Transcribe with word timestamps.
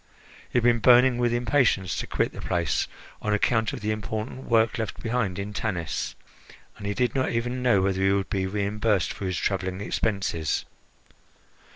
He 0.49 0.57
had 0.57 0.63
been 0.63 0.79
burning 0.79 1.19
with 1.19 1.31
impatience 1.31 1.95
to 1.97 2.07
quit 2.07 2.33
the 2.33 2.41
place, 2.41 2.87
on 3.21 3.35
account 3.35 3.71
of 3.71 3.81
the 3.81 3.91
important 3.91 4.45
work 4.45 4.79
left 4.79 4.99
behind 5.03 5.37
in 5.37 5.53
Tanis, 5.53 6.15
and 6.79 6.87
he 6.87 6.95
did 6.95 7.13
not 7.13 7.29
even 7.31 7.61
know 7.61 7.83
whether 7.83 8.01
he 8.01 8.11
would 8.11 8.29
be 8.31 8.47
reimbursed 8.47 9.13
for 9.13 9.25
his 9.27 9.37
travelling 9.37 9.79
expenses. 9.79 10.65